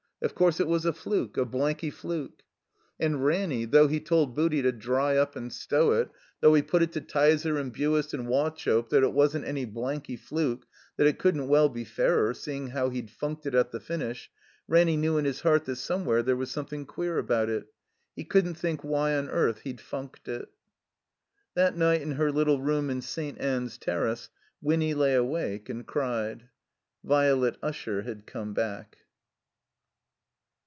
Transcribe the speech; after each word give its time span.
Of 0.23 0.35
course 0.35 0.59
it 0.59 0.67
was 0.67 0.85
a 0.85 0.93
fluke, 0.93 1.35
a 1.35 1.45
blanky 1.45 1.89
fluke. 1.89 2.43
And 2.99 3.25
Ranny, 3.25 3.65
though 3.65 3.87
he 3.87 3.99
told 3.99 4.35
Booty 4.35 4.61
to 4.61 4.71
dry 4.71 5.17
up 5.17 5.35
and 5.35 5.51
stow 5.51 5.93
it; 5.93 6.11
though 6.41 6.53
he 6.53 6.61
put 6.61 6.83
it 6.83 6.91
to 6.91 7.01
Tyser 7.01 7.57
and 7.59 7.73
Buist 7.73 8.13
and 8.13 8.27
Wauchope 8.27 8.89
that 8.89 9.01
it 9.01 9.13
wasn't 9.13 9.45
any 9.45 9.65
blanky 9.65 10.15
fluke, 10.15 10.67
that 10.97 11.07
it 11.07 11.17
couldn't 11.17 11.47
well 11.47 11.69
be 11.69 11.83
fairer, 11.83 12.35
seeing 12.35 12.67
how 12.67 12.89
he'd 12.89 13.09
fiuiked 13.09 13.47
it 13.47 13.55
at 13.55 13.71
the 13.71 13.79
finish, 13.79 14.29
Ranny 14.67 14.95
knew 14.95 15.17
in 15.17 15.25
his 15.25 15.39
heart 15.39 15.65
that 15.65 15.77
somewhere 15.77 16.21
there 16.21 16.37
was 16.37 16.51
something 16.51 16.85
queer 16.85 17.17
about 17.17 17.49
it. 17.49 17.65
He 18.15 18.23
couldn't 18.23 18.59
think 18.59 18.83
why 18.83 19.15
on 19.15 19.27
earth 19.27 19.61
he'd 19.61 19.79
ftmked 19.79 20.27
it. 20.27 20.49
That 21.55 21.75
night, 21.75 22.03
in 22.03 22.11
her 22.11 22.31
little 22.31 22.61
room 22.61 22.91
in 22.91 23.01
St. 23.01 23.41
Ann's 23.41 23.79
Terrace, 23.79 24.29
Winny 24.61 24.93
lay 24.93 25.15
awake 25.15 25.67
and 25.67 25.83
cried. 25.83 26.49
Violet 27.03 27.57
Usher 27.63 28.03
had 28.03 28.27
come 28.27 28.53
back. 28.53 28.97